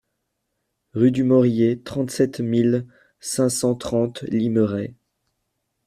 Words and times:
Rue 0.93 1.11
du 1.11 1.23
Morier, 1.23 1.79
trente-sept 1.83 2.39
mille 2.39 2.87
cinq 3.19 3.49
cent 3.49 3.75
trente 3.75 4.23
Limeray 4.23 4.95